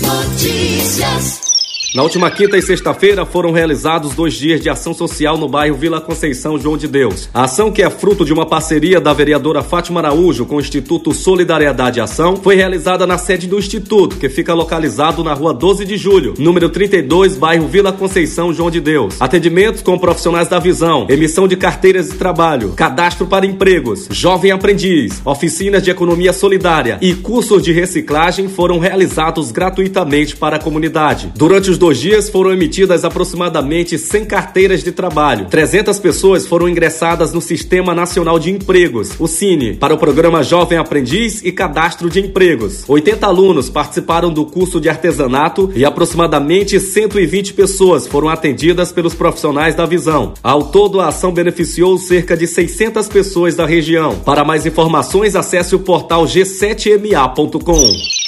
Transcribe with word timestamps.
Notícias. 0.00 1.41
Na 1.94 2.02
última 2.02 2.30
quinta 2.30 2.56
e 2.56 2.62
sexta-feira 2.62 3.26
foram 3.26 3.52
realizados 3.52 4.14
dois 4.14 4.32
dias 4.32 4.62
de 4.62 4.70
ação 4.70 4.94
social 4.94 5.36
no 5.36 5.46
bairro 5.46 5.76
Vila 5.76 6.00
Conceição 6.00 6.58
João 6.58 6.74
de 6.74 6.88
Deus. 6.88 7.28
A 7.34 7.44
ação, 7.44 7.70
que 7.70 7.82
é 7.82 7.90
fruto 7.90 8.24
de 8.24 8.32
uma 8.32 8.46
parceria 8.46 8.98
da 8.98 9.12
vereadora 9.12 9.62
Fátima 9.62 10.00
Araújo 10.00 10.46
com 10.46 10.56
o 10.56 10.60
Instituto 10.60 11.12
Solidariedade 11.12 11.98
e 11.98 12.00
Ação, 12.00 12.36
foi 12.36 12.56
realizada 12.56 13.06
na 13.06 13.18
sede 13.18 13.46
do 13.46 13.58
Instituto, 13.58 14.16
que 14.16 14.30
fica 14.30 14.54
localizado 14.54 15.22
na 15.22 15.34
rua 15.34 15.52
12 15.52 15.84
de 15.84 15.98
julho, 15.98 16.32
número 16.38 16.70
32, 16.70 17.36
bairro 17.36 17.68
Vila 17.68 17.92
Conceição 17.92 18.54
João 18.54 18.70
de 18.70 18.80
Deus. 18.80 19.20
Atendimentos 19.20 19.82
com 19.82 19.98
profissionais 19.98 20.48
da 20.48 20.58
visão, 20.58 21.06
emissão 21.10 21.46
de 21.46 21.58
carteiras 21.58 22.08
de 22.08 22.16
trabalho, 22.16 22.72
cadastro 22.72 23.26
para 23.26 23.44
empregos, 23.44 24.08
jovem 24.10 24.50
aprendiz, 24.50 25.20
oficinas 25.26 25.82
de 25.82 25.90
economia 25.90 26.32
solidária 26.32 26.96
e 27.02 27.12
cursos 27.12 27.62
de 27.62 27.70
reciclagem 27.70 28.48
foram 28.48 28.78
realizados 28.78 29.52
gratuitamente 29.52 30.34
para 30.36 30.56
a 30.56 30.58
comunidade. 30.58 31.30
Durante 31.36 31.70
os 31.70 31.81
dois 31.82 31.98
dias 31.98 32.30
foram 32.30 32.52
emitidas 32.52 33.04
aproximadamente 33.04 33.98
100 33.98 34.24
carteiras 34.26 34.84
de 34.84 34.92
trabalho. 34.92 35.46
300 35.46 35.98
pessoas 35.98 36.46
foram 36.46 36.68
ingressadas 36.68 37.32
no 37.32 37.40
Sistema 37.40 37.92
Nacional 37.92 38.38
de 38.38 38.52
Empregos, 38.52 39.10
o 39.18 39.26
Cine, 39.26 39.74
para 39.74 39.92
o 39.92 39.98
programa 39.98 40.44
Jovem 40.44 40.78
Aprendiz 40.78 41.42
e 41.42 41.50
Cadastro 41.50 42.08
de 42.08 42.20
Empregos. 42.20 42.84
80 42.86 43.26
alunos 43.26 43.68
participaram 43.68 44.32
do 44.32 44.46
curso 44.46 44.80
de 44.80 44.88
artesanato 44.88 45.72
e 45.74 45.84
aproximadamente 45.84 46.78
120 46.78 47.52
pessoas 47.52 48.06
foram 48.06 48.28
atendidas 48.28 48.92
pelos 48.92 49.14
profissionais 49.14 49.74
da 49.74 49.84
visão. 49.84 50.34
Ao 50.40 50.62
todo, 50.62 51.00
a 51.00 51.08
ação 51.08 51.32
beneficiou 51.32 51.98
cerca 51.98 52.36
de 52.36 52.46
600 52.46 53.08
pessoas 53.08 53.56
da 53.56 53.66
região. 53.66 54.20
Para 54.20 54.44
mais 54.44 54.64
informações, 54.64 55.34
acesse 55.34 55.74
o 55.74 55.80
portal 55.80 56.26
g7ma.com. 56.26 58.21